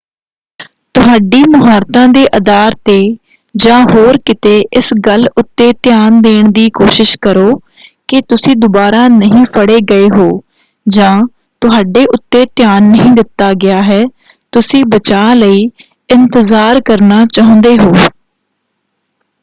ਤੁਹਾਡੀ 0.95 1.41
ਮੁਹਾਰਤਾਂ 1.49 2.07
ਦੇ 2.07 2.23
ਆਧਾਰ 2.35 2.75
'ਤੇ 2.77 2.95
ਜਾਂ 3.55 3.81
ਹੋਰ 3.85 4.17
ਕਿੱਤੇ 4.25 4.53
ਇਸ 4.77 4.89
ਗੱਲ 5.05 5.27
ਉੱਤੇ 5.37 5.71
ਧਿਆਨ 5.83 6.19
ਦੇਣ 6.21 6.49
ਦੀ 6.51 6.67
ਕੋਸ਼ਿਸ਼ 6.73 7.15
ਕਰੋ 7.21 7.59
ਕਿ 8.09 8.21
ਤੁਸੀਂ 8.29 8.55
ਦੁਬਾਰਾ 8.57 9.07
ਨਹੀਂ 9.09 9.43
ਫੜ੍ਹੇ 9.45 9.77
ਗਏ 9.89 10.09
ਹੋ 10.09 10.27
ਜਾਂ 10.85 11.11
ਤੁਹਾਡੇ 11.61 12.05
ਉੱਤੇ 12.13 12.45
ਧਿਆਨ 12.55 12.89
ਨਹੀਂ 12.91 13.11
ਦਿੱਤਾ 13.13 13.53
ਗਿਆ 13.61 13.81
ਹੈ 13.83 14.03
ਤੁਸੀਂ 14.53 14.83
ਬਚਾਅ 14.87 15.35
ਲਈ 15.35 15.69
ਇੰਤਜ਼ਾਰ 16.09 16.81
ਕਰਨਾ 16.83 17.25
ਚਾਹੁੰਦੇ 17.33 17.77
ਹੋ। 17.77 17.93